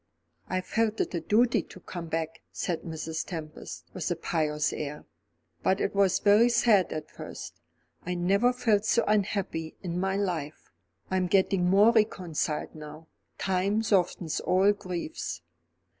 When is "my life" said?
9.99-10.71